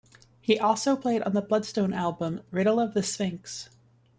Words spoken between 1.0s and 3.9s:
on the Bloodstone album "Riddle of the Sphinx".